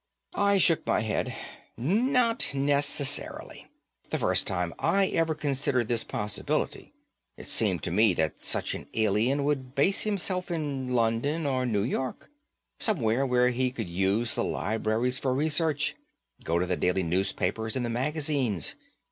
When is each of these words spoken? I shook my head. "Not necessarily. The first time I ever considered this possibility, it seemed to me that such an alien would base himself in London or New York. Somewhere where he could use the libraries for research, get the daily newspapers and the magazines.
I 0.33 0.57
shook 0.57 0.83
my 0.87 1.01
head. 1.01 1.35
"Not 1.77 2.55
necessarily. 2.55 3.67
The 4.09 4.17
first 4.17 4.47
time 4.47 4.73
I 4.79 5.09
ever 5.09 5.35
considered 5.35 5.89
this 5.89 6.03
possibility, 6.03 6.91
it 7.37 7.47
seemed 7.47 7.83
to 7.83 7.91
me 7.91 8.15
that 8.15 8.41
such 8.41 8.73
an 8.73 8.87
alien 8.95 9.43
would 9.43 9.75
base 9.75 10.01
himself 10.01 10.49
in 10.49 10.91
London 10.95 11.45
or 11.45 11.67
New 11.67 11.83
York. 11.83 12.31
Somewhere 12.79 13.27
where 13.27 13.49
he 13.49 13.69
could 13.69 13.91
use 13.91 14.33
the 14.33 14.43
libraries 14.43 15.19
for 15.19 15.35
research, 15.35 15.95
get 16.43 16.67
the 16.67 16.75
daily 16.75 17.03
newspapers 17.03 17.75
and 17.75 17.85
the 17.85 17.89
magazines. 17.91 18.73